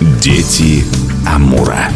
[0.00, 0.84] Дети
[1.26, 1.88] Амура.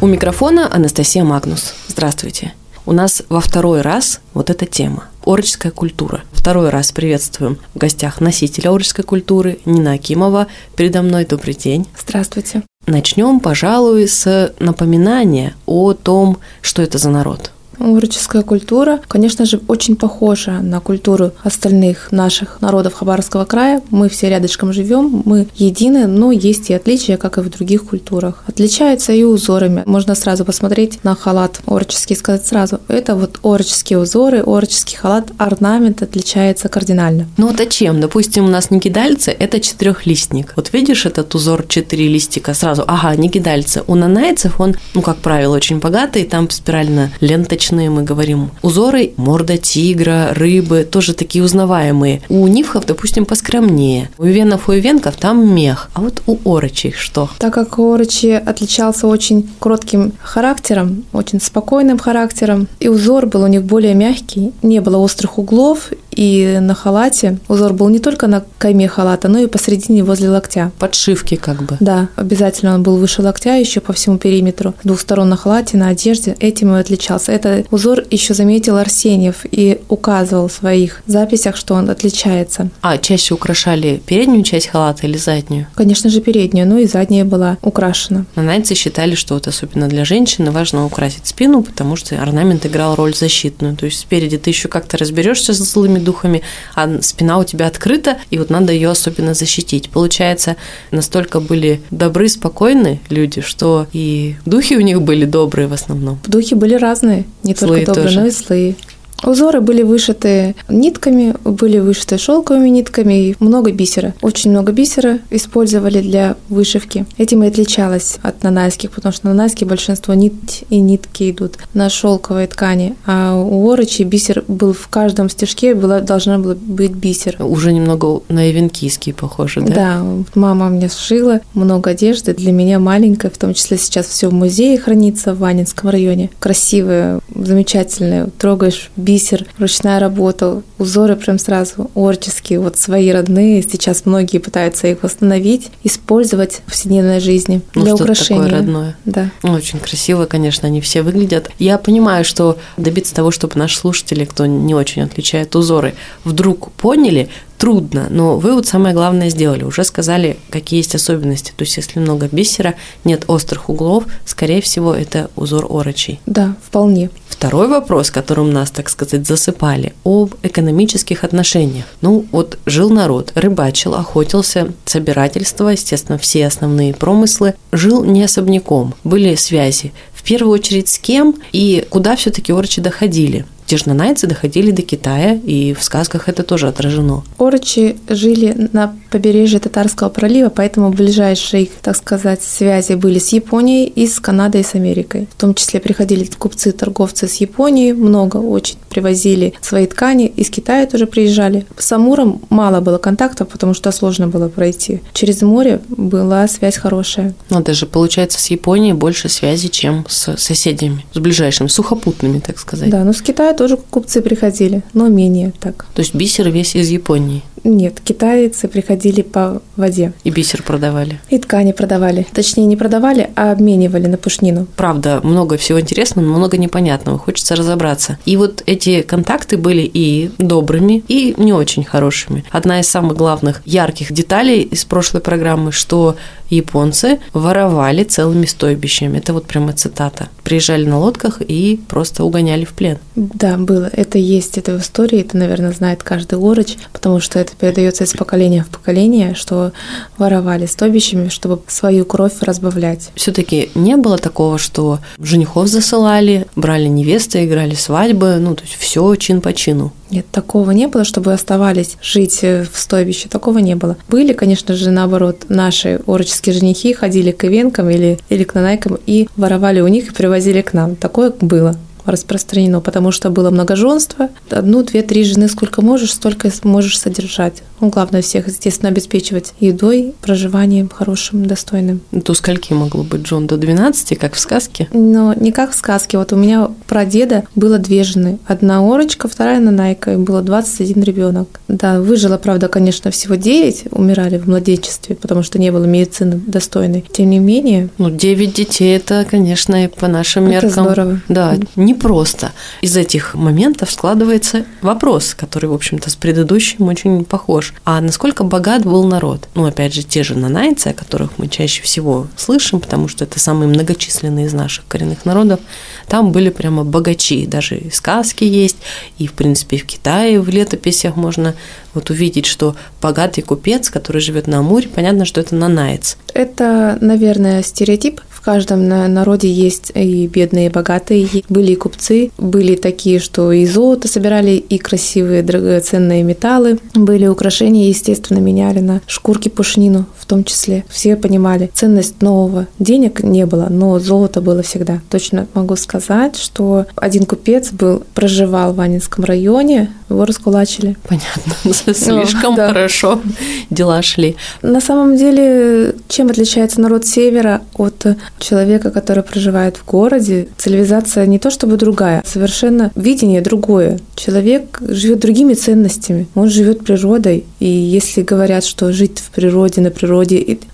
[0.00, 1.74] У микрофона Анастасия Магнус.
[1.88, 2.54] Здравствуйте.
[2.86, 6.22] У нас во второй раз вот эта тема– орочская культура.
[6.32, 10.46] Второй раз приветствуем в гостях носителя орочской культуры Нина Акимова.
[10.74, 11.86] Передо мной добрый день.
[12.00, 12.62] Здравствуйте.
[12.86, 19.96] Начнем, пожалуй, с напоминания о том, что это за народ– Уроческая культура, конечно же, очень
[19.96, 23.82] похожа на культуру остальных наших народов Хабаровского края.
[23.90, 28.44] Мы все рядышком живем, мы едины, но есть и отличия, как и в других культурах.
[28.46, 29.82] Отличаются и узорами.
[29.86, 35.32] Можно сразу посмотреть на халат ороческий и сказать сразу, это вот ороческие узоры, ороческий халат,
[35.38, 37.28] орнамент отличается кардинально.
[37.36, 38.00] Ну вот а чем?
[38.00, 40.52] Допустим, у нас никидальцы– это четырехлистник.
[40.56, 43.82] Вот видишь этот узор четыре листика сразу, ага, никидальцы.
[43.86, 49.12] У нанайцев он, ну, как правило, очень богатый, там спирально ленточный обычные, мы говорим, узоры
[49.16, 52.20] морда тигра, рыбы, тоже такие узнаваемые.
[52.28, 54.10] У нивхов, допустим, поскромнее.
[54.18, 55.88] У венов и венков там мех.
[55.94, 57.30] А вот у орочей что?
[57.38, 63.62] Так как орочи отличался очень кротким характером, очень спокойным характером, и узор был у них
[63.62, 68.88] более мягкий, не было острых углов, и на халате узор был не только на кайме
[68.88, 70.72] халата, но и посередине возле локтя.
[70.78, 71.76] Подшивки как бы.
[71.80, 74.74] Да, обязательно он был выше локтя еще по всему периметру.
[74.84, 76.36] Двух сторон на халате, на одежде.
[76.40, 77.32] Этим и отличался.
[77.32, 82.68] Это узор еще заметил Арсеньев и указывал в своих записях, что он отличается.
[82.80, 85.66] А чаще украшали переднюю часть халата или заднюю?
[85.74, 88.24] Конечно же, переднюю, но и задняя была украшена.
[88.36, 93.14] Нанайцы считали, что вот особенно для женщины важно украсить спину, потому что орнамент играл роль
[93.14, 93.76] защитную.
[93.76, 96.42] То есть спереди ты еще как-то разберешься с злыми духами,
[96.74, 99.90] а спина у тебя открыта, и вот надо ее особенно защитить.
[99.90, 100.56] Получается,
[100.90, 106.18] настолько были добры, спокойны люди, что и духи у них были добрые в основном.
[106.26, 108.20] Духи были разные, не злые только добрые, тоже.
[108.20, 108.76] но и злые.
[109.24, 114.14] Узоры были вышиты нитками, были вышиты шелковыми нитками и много бисера.
[114.20, 117.06] Очень много бисера использовали для вышивки.
[117.18, 121.88] Этим и отличалось от нанайских, потому что на нанайские большинство нить и нитки идут на
[121.88, 127.36] шелковой ткани, а у орочи бисер был в каждом стежке, была, должна была быть бисер.
[127.38, 129.74] Уже немного на ивенкийский похоже, да?
[129.74, 134.32] Да, мама мне сшила много одежды, для меня маленькая, в том числе сейчас все в
[134.32, 136.30] музее хранится в Ванинском районе.
[136.40, 143.60] Красивые, замечательные, трогаешь бисер бисер, ручная работа, узоры прям сразу орческие, вот свои родные.
[143.62, 148.42] Сейчас многие пытаются их восстановить, использовать в повседневной жизни ну, для что украшения.
[148.42, 148.96] такое родное.
[149.04, 149.30] Да.
[149.42, 151.50] Очень красиво, конечно, они все выглядят.
[151.58, 155.94] Я понимаю, что добиться того, чтобы наши слушатели, кто не очень отличает узоры,
[156.24, 161.52] вдруг поняли, трудно, но вы вот самое главное сделали, уже сказали, какие есть особенности.
[161.56, 162.74] То есть, если много бисера,
[163.04, 166.20] нет острых углов, скорее всего, это узор орочий.
[166.26, 167.10] Да, вполне.
[167.28, 171.86] Второй вопрос, которым нас, так сказать, засыпали, об экономических отношениях.
[172.00, 179.34] Ну, вот жил народ, рыбачил, охотился, собирательство, естественно, все основные промыслы, жил не особняком, были
[179.34, 179.92] связи.
[180.14, 183.44] В первую очередь с кем и куда все-таки орчи доходили?
[183.66, 187.24] Те же нанайцы доходили до Китая, и в сказках это тоже отражено.
[187.38, 194.06] Орочи жили на побережье Татарского пролива, поэтому ближайшие, так сказать, связи были с Японией и
[194.06, 195.28] с Канадой и с Америкой.
[195.36, 200.86] В том числе приходили купцы, торговцы с Японии, много очень привозили свои ткани, из Китая
[200.86, 201.66] тоже приезжали.
[201.78, 205.00] С Амуром мало было контактов, потому что сложно было пройти.
[205.12, 207.34] Через море была связь хорошая.
[207.48, 212.90] Ну, даже получается с Японией больше связи, чем с соседями, с ближайшими, сухопутными, так сказать.
[212.90, 215.86] Да, но с Китая тоже купцы приходили, но менее так.
[215.94, 217.42] То есть бисер весь из Японии.
[217.64, 220.12] Нет, китайцы приходили по воде.
[220.24, 221.20] И бисер продавали.
[221.30, 222.26] И ткани продавали.
[222.32, 224.66] Точнее, не продавали, а обменивали на пушнину.
[224.76, 227.18] Правда, много всего интересного, но много непонятного.
[227.18, 228.18] Хочется разобраться.
[228.24, 232.44] И вот эти контакты были и добрыми, и не очень хорошими.
[232.50, 236.16] Одна из самых главных ярких деталей из прошлой программы, что
[236.50, 239.18] японцы воровали целыми стойбищами.
[239.18, 240.28] Это вот прямо цитата.
[240.44, 242.98] Приезжали на лодках и просто угоняли в плен.
[243.16, 243.88] Да, было.
[243.92, 248.12] Это есть, это в истории, это, наверное, знает каждый ороч, потому что это передается из
[248.12, 249.72] поколения в поколение, что
[250.18, 253.10] воровали стойбищами, чтобы свою кровь разбавлять.
[253.14, 259.14] Все-таки не было такого, что женихов засылали, брали невесты, играли свадьбы, ну, то есть все
[259.16, 259.92] чин по чину.
[260.12, 263.30] Нет, такого не было, чтобы оставались жить э, в стойбище.
[263.30, 263.96] Такого не было.
[264.10, 269.26] Были, конечно же, наоборот, наши ороческие женихи ходили к ивенкам или, или к нанайкам и
[269.36, 270.96] воровали у них и привозили к нам.
[270.96, 271.76] Такое было.
[272.04, 274.28] Распространено, потому что было многоженство.
[274.50, 277.62] Одну, две, три жены сколько можешь, столько можешь содержать.
[277.80, 282.00] Ну, главное всех, естественно, обеспечивать едой, проживанием хорошим, достойным.
[282.24, 283.48] То скольки могло быть жен?
[283.48, 284.88] До 12, как в сказке?
[284.92, 286.16] Но не как в сказке.
[286.16, 288.38] Вот у меня про деда было две жены.
[288.46, 290.12] Одна Орочка, вторая Нанайка.
[290.12, 291.60] И было 21 ребенок.
[291.66, 297.04] Да, выжило, правда, конечно, всего 9 умирали в младенчестве, потому что не было медицины достойной.
[297.12, 297.88] Тем не менее...
[297.98, 300.84] Ну, 9 детей– это, конечно, и по нашим это меркам...
[300.84, 301.20] здорово.
[301.28, 301.56] Да,
[301.92, 302.52] непросто.
[302.80, 307.74] Из этих моментов складывается вопрос, который, в общем-то, с предыдущим очень похож.
[307.84, 309.48] А насколько богат был народ?
[309.54, 313.38] Ну, опять же, те же нанайцы, о которых мы чаще всего слышим, потому что это
[313.38, 315.60] самые многочисленные из наших коренных народов,
[316.08, 317.46] там были прямо богачи.
[317.46, 318.78] Даже и сказки есть,
[319.18, 321.54] и, в принципе, в Китае в летописях можно
[321.94, 326.16] вот увидеть, что богатый купец, который живет на Амуре, понятно, что это нанаец.
[326.32, 331.28] Это, наверное, стереотип, в каждом народе есть и бедные, и богатые.
[331.48, 336.78] Были купцы, были такие, что и золото собирали, и красивые драгоценные металлы.
[336.94, 340.84] Были украшения, естественно, меняли на шкурки пушнину в том числе.
[340.88, 345.00] Все понимали, ценность нового денег не было, но золото было всегда.
[345.10, 350.96] Точно могу сказать, что один купец был, проживал в Анинском районе, его раскулачили.
[351.08, 351.54] Понятно,
[351.94, 352.68] слишком да.
[352.68, 353.20] хорошо
[353.68, 354.36] дела шли.
[354.62, 358.06] На самом деле, чем отличается народ севера от
[358.38, 363.98] человека, который проживает в городе, цивилизация не то чтобы другая, совершенно видение другое.
[364.14, 367.44] Человек живет другими ценностями, он живет природой.
[367.58, 370.11] И если говорят, что жить в природе, на природе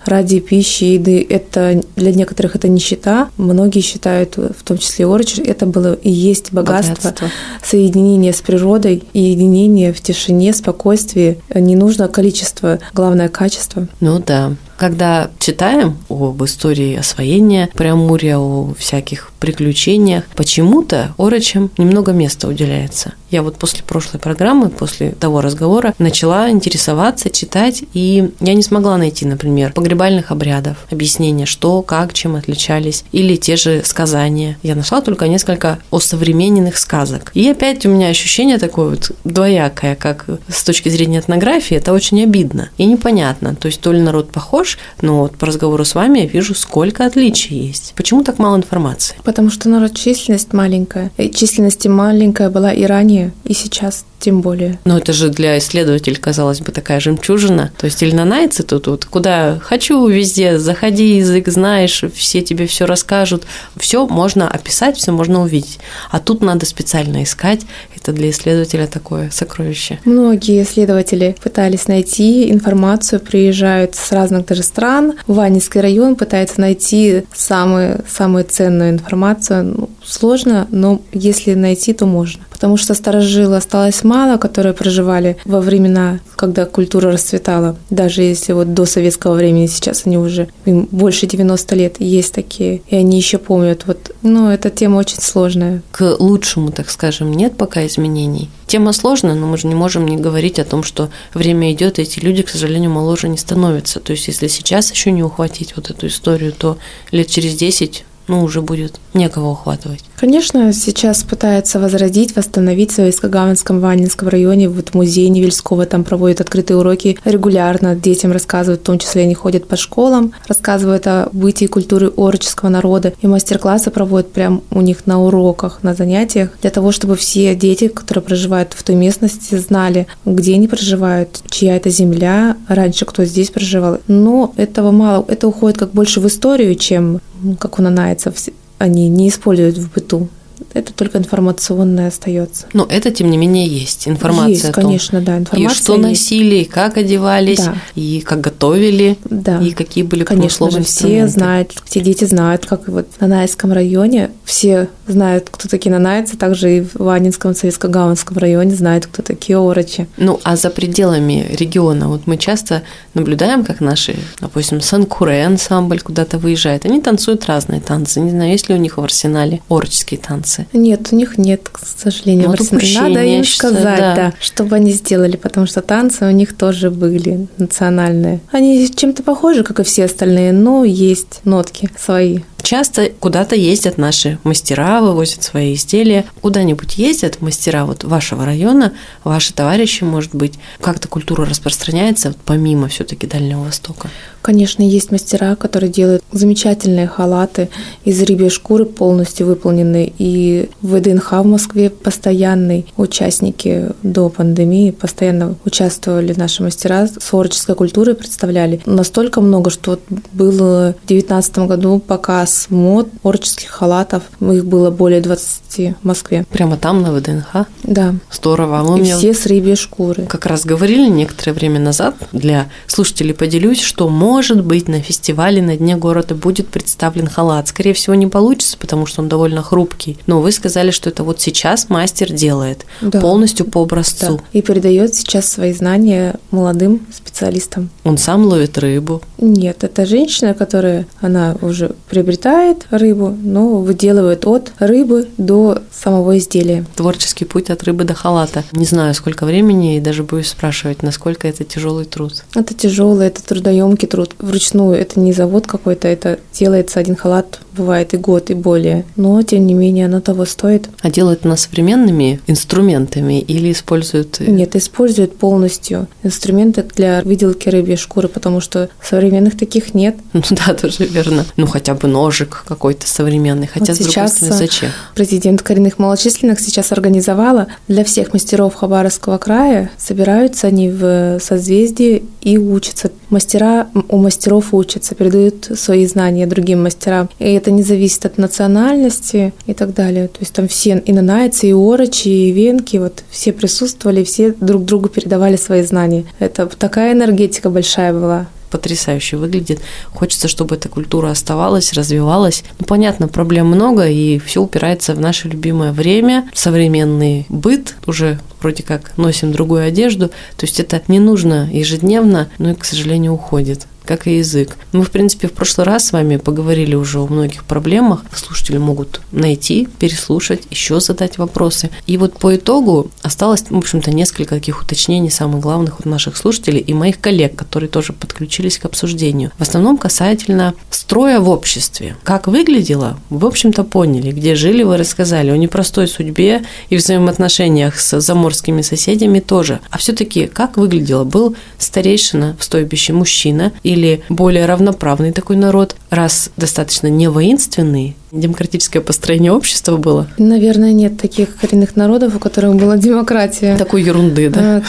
[0.04, 5.66] ради пищи, еды, это для некоторых это нищета, многие считают, в том числе Орыч, это
[5.66, 7.28] было и есть богатство, Богатство.
[7.62, 11.38] соединение с природой и единение в тишине, спокойствии.
[11.54, 13.88] Не нужно количество, главное качество.
[14.00, 14.54] Ну да.
[14.78, 23.14] Когда читаем об истории освоения Преамурья, о всяких приключениях, почему-то орочам немного места уделяется.
[23.30, 28.96] Я вот после прошлой программы, после того разговора, начала интересоваться, читать, и я не смогла
[28.96, 34.58] найти, например, погребальных обрядов, объяснения, что, как, чем отличались, или те же сказания.
[34.62, 37.30] Я нашла только несколько осовремененных сказок.
[37.34, 42.22] И опять у меня ощущение такое вот двоякое, как с точки зрения этнографии, это очень
[42.22, 43.54] обидно и непонятно.
[43.54, 44.67] То есть то ли народ похож,
[45.00, 47.94] но вот по разговору с вами я вижу, сколько отличий есть.
[47.96, 49.16] Почему так мало информации?
[49.24, 51.10] Потому что народ численность маленькая.
[51.16, 54.78] И численность маленькая была и ранее, и сейчас тем более.
[54.84, 57.72] Но это же для исследователей, казалось бы, такая жемчужина.
[57.78, 63.44] То есть ильнонайцы тут вот куда хочу везде, заходи, язык знаешь, все тебе все расскажут.
[63.76, 65.78] Все можно описать, все можно увидеть.
[66.10, 67.60] А тут надо специально искать.
[67.96, 69.98] Это для исследователя такое сокровище.
[70.04, 75.14] Многие исследователи пытались найти информацию, приезжают с разных даже стран.
[75.26, 79.64] В Анинский район пытаются найти самую, самую ценную информацию.
[79.64, 82.42] Ну, сложно, но если найти, то можно.
[82.50, 87.76] Потому что старожилы осталось мало, которые проживали во времена, когда культура расцветала.
[87.88, 92.82] Даже если вот до советского времени, сейчас они уже им больше 90 лет, есть такие,
[92.88, 93.84] и они еще помнят.
[93.86, 95.82] Вот, ну, эта тема очень сложная.
[95.92, 98.50] К лучшему, так скажем, нет пока изменений.
[98.68, 102.02] Тема сложная, но мы же не можем не говорить о том, что время идет, и
[102.02, 103.98] эти люди, к сожалению, моложе не становятся.
[103.98, 106.76] То есть, если сейчас еще не ухватить вот эту историю, то
[107.10, 110.04] лет через 10 ну, уже будет некого ухватывать.
[110.16, 116.76] Конечно, сейчас пытаются возродить, восстановить в Искогаванском, Ванинском районе, вот музей Невельского, там проводят открытые
[116.76, 122.12] уроки регулярно, детям рассказывают, в том числе они ходят по школам, рассказывают о бытии культуры
[122.16, 127.16] ороческого народа, и мастер-классы проводят прям у них на уроках, на занятиях, для того, чтобы
[127.16, 133.04] все дети, которые проживают в той местности, знали, где они проживают, чья это земля, раньше
[133.04, 133.98] кто здесь проживал.
[134.06, 137.20] Но этого мало, это уходит как больше в историю, чем
[137.58, 138.34] как у нанайцев,
[138.78, 140.28] они не используют в быту.
[140.74, 142.66] Это только информационное остается.
[142.72, 144.48] Но это, тем не менее, есть информация.
[144.48, 145.72] Есть, том, конечно, да, информация.
[145.72, 146.02] И что есть.
[146.02, 147.76] носили, и как одевались, Да.
[147.94, 149.58] и как готовили, Да.
[149.58, 153.72] и какие были Конечно же, все знают, все дети знают, как и вот в Нанайском
[153.72, 159.58] районе все знают, кто такие нанайцы, также и в Ванинском, Советско-Гаванском районе знают, кто такие
[159.58, 160.06] орочи.
[160.16, 162.82] Ну, а за пределами региона, вот мы часто
[163.14, 166.84] наблюдаем, как наши, допустим, Санкуре ансамбль куда-то выезжает.
[166.84, 168.20] Они танцуют разные танцы.
[168.20, 170.66] Не знаю, есть ли у них в арсенале орческие танцы.
[170.72, 172.48] Нет, у них нет, к сожалению.
[172.48, 173.14] Вот в арсенале.
[173.14, 174.14] Надо им считаю, сказать, да.
[174.14, 174.32] да.
[174.40, 178.40] чтобы они сделали, потому что танцы у них тоже были национальные.
[178.50, 182.40] Они чем-то похожи, как и все остальные, но есть нотки свои.
[182.68, 186.26] Часто куда-то ездят наши мастера, вывозят свои изделия.
[186.42, 188.92] Куда-нибудь ездят мастера вот вашего района,
[189.24, 194.10] ваши товарищи, может быть, как-то культура распространяется помимо все-таки Дальнего Востока?
[194.42, 197.70] Конечно, есть мастера, которые делают замечательные халаты
[198.04, 200.12] из рыбьей шкуры, полностью выполненные.
[200.18, 208.14] И в ВДНХ в Москве постоянные участники до пандемии, постоянно участвовали наши мастера, сороческой культуры
[208.14, 208.80] представляли.
[208.84, 209.98] Настолько много, что
[210.32, 214.22] был в 2019 году показ мод орческих халатов.
[214.40, 216.44] Их было более 20 в Москве.
[216.50, 217.66] Прямо там, на ВДНХ?
[217.84, 218.14] Да.
[218.30, 218.82] Здорово.
[218.82, 219.18] Мы и меня...
[219.18, 220.24] все с рыбьей шкуры.
[220.26, 225.76] Как раз говорили некоторое время назад, для слушателей поделюсь, что может быть на фестивале на
[225.76, 227.68] дне города будет представлен халат.
[227.68, 230.18] Скорее всего, не получится, потому что он довольно хрупкий.
[230.26, 233.20] Но вы сказали, что это вот сейчас мастер делает да.
[233.20, 234.38] полностью по образцу.
[234.38, 234.42] Да.
[234.52, 237.90] И передает сейчас свои знания молодым специалистам.
[238.04, 239.22] Он сам ловит рыбу?
[239.38, 242.47] Нет, это женщина, которая, она уже приобретает
[242.90, 246.84] рыбу, но выделывает от рыбы до самого изделия.
[246.96, 248.64] Творческий путь от рыбы до халата.
[248.72, 252.44] Не знаю, сколько времени, и даже боюсь спрашивать, насколько это тяжелый труд.
[252.54, 254.96] Это тяжелый, это трудоемкий труд вручную.
[254.96, 259.04] Это не завод какой-то, это делается один халат, бывает и год, и более.
[259.16, 260.88] Но, тем не менее, оно того стоит.
[261.00, 264.40] А делают она современными инструментами или используют...
[264.40, 270.16] Нет, используют полностью инструменты для выделки рыбьей шкуры, потому что современных таких нет.
[270.48, 271.44] Ну да, тоже верно.
[271.56, 273.66] Ну хотя бы ножик какой-то современный.
[273.66, 274.90] Хотя, вот сейчас стороны, зачем?
[275.14, 279.90] Президент коренных малочисленных сейчас организовала для всех мастеров Хабаровского края.
[279.96, 283.10] Собираются они в созвездии и учатся.
[283.30, 287.28] Мастера у мастеров учатся, передают свои знания другим мастерам.
[287.38, 290.28] И это не зависит от национальности и так далее.
[290.28, 294.84] То есть там все и нанайцы, и орочи, и венки, вот все присутствовали, все друг
[294.84, 296.24] другу передавали свои знания.
[296.38, 299.80] Это такая энергетика большая была потрясающе выглядит.
[300.12, 302.64] Хочется, чтобы эта культура оставалась, развивалась.
[302.78, 308.82] Ну, понятно, проблем много, и все упирается в наше любимое время, современный быт, уже вроде
[308.82, 313.86] как носим другую одежду, то есть это не нужно ежедневно, но и, к сожалению, уходит
[314.08, 314.78] как и язык.
[314.92, 318.24] Мы, в принципе, в прошлый раз с вами поговорили уже о многих проблемах.
[318.34, 321.90] Слушатели могут найти, переслушать, еще задать вопросы.
[322.06, 326.80] И вот по итогу осталось, в общем-то, несколько таких уточнений, самых главных у наших слушателей
[326.80, 329.52] и моих коллег, которые тоже подключились к обсуждению.
[329.58, 332.16] В основном касательно строя в обществе.
[332.24, 334.32] Как выглядело, в общем-то, поняли.
[334.32, 335.50] Где жили, вы рассказали.
[335.50, 339.80] О непростой судьбе и взаимоотношениях с заморскими соседями тоже.
[339.90, 341.24] А все-таки как выглядело?
[341.24, 348.16] Был старейшина в стойбище мужчина или или более равноправный такой народ, раз достаточно не воинственный,
[348.32, 350.28] демократическое построение общества было?
[350.38, 353.76] Наверное, нет таких коренных народов, у которых была демократия.
[353.76, 354.82] Такой ерунды, да?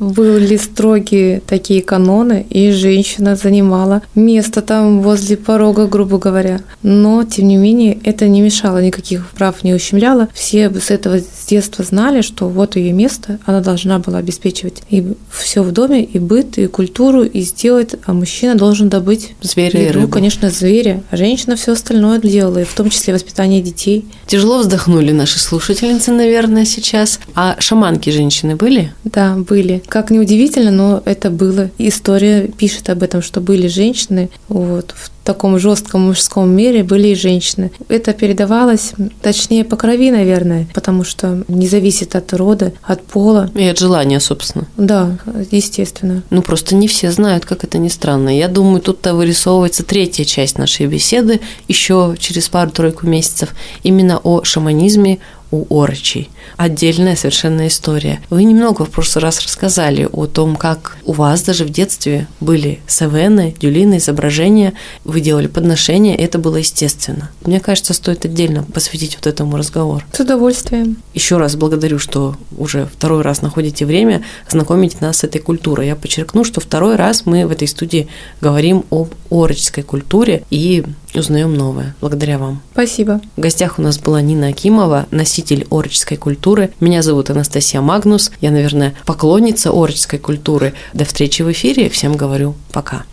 [0.00, 6.60] Были строгие такие каноны, и женщина занимала место там возле порога, грубо говоря.
[6.82, 10.28] Но, тем не менее, это не мешало, никаких прав не ущемляло.
[10.34, 15.14] Все с этого с детства знали, что вот ее место, она должна была обеспечивать и
[15.30, 19.98] все в доме, и быт, и культуру, и сделать, а мужчина должен добыть зверя еду,
[19.98, 20.12] и рыбу.
[20.12, 24.04] конечно, зверя, а женщина все остальное делала делала, в том числе воспитание детей.
[24.26, 27.20] Тяжело вздохнули наши слушательницы, наверное, сейчас.
[27.34, 28.92] А шаманки женщины были?
[29.04, 29.82] Да, были.
[29.88, 31.70] Как неудивительно, но это было.
[31.78, 37.14] История пишет об этом, что были женщины вот, в таком жестком мужском мире были и
[37.14, 37.70] женщины.
[37.88, 43.50] Это передавалось, точнее, по крови, наверное, потому что не зависит от рода, от пола.
[43.54, 44.66] И от желания, собственно.
[44.76, 45.18] Да,
[45.50, 46.22] естественно.
[46.30, 48.36] Ну, просто не все знают, как это ни странно.
[48.36, 53.50] Я думаю, тут-то вырисовывается третья часть нашей беседы еще через пару-тройку месяцев
[53.82, 55.18] именно о шаманизме,
[55.52, 56.30] у орочей.
[56.56, 58.20] Отдельная совершенно история.
[58.30, 62.80] Вы немного в прошлый раз рассказали о том, как у вас даже в детстве были
[62.88, 64.72] савены, дюлины, изображения,
[65.04, 67.30] вы делали подношения, и это было естественно.
[67.44, 70.04] Мне кажется, стоит отдельно посвятить вот этому разговор.
[70.12, 70.96] С удовольствием.
[71.14, 75.88] Еще раз благодарю, что уже второй раз находите время знакомить нас с этой культурой.
[75.88, 78.08] Я подчеркну, что второй раз мы в этой студии
[78.40, 81.94] говорим об ороческой культуре и узнаем новое.
[82.00, 82.62] Благодаря вам.
[82.72, 83.20] Спасибо.
[83.36, 86.70] В гостях у нас была Нина Акимова, носитель ороческой культуры.
[86.80, 88.30] Меня зовут Анастасия Магнус.
[88.40, 90.74] Я, наверное, поклонница ороческой культуры.
[90.92, 91.88] До встречи в эфире.
[91.88, 93.04] Всем говорю пока.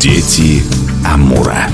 [0.00, 0.62] Дети
[1.04, 1.68] Амура.